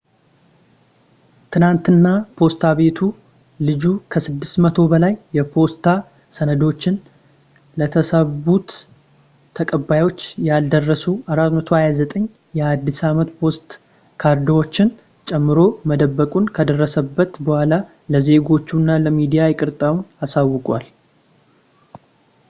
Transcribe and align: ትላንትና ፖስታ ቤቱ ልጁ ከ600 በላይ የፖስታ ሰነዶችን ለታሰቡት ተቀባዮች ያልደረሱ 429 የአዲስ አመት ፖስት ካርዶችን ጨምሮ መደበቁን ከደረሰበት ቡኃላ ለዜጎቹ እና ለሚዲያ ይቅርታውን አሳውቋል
ትላንትና 1.53 2.05
ፖስታ 2.37 2.63
ቤቱ 2.77 2.99
ልጁ 3.67 3.83
ከ600 4.13 4.85
በላይ 4.91 5.13
የፖስታ 5.37 5.85
ሰነዶችን 6.37 6.95
ለታሰቡት 7.81 8.71
ተቀባዮች 9.59 10.19
ያልደረሱ 10.49 11.05
429 11.35 12.27
የአዲስ 12.59 12.99
አመት 13.11 13.31
ፖስት 13.41 13.67
ካርዶችን 14.23 14.89
ጨምሮ 15.31 15.59
መደበቁን 15.91 16.47
ከደረሰበት 16.57 17.35
ቡኃላ 17.47 17.71
ለዜጎቹ 18.15 18.67
እና 18.83 18.89
ለሚዲያ 19.05 19.45
ይቅርታውን 19.53 20.01
አሳውቋል 20.27 20.87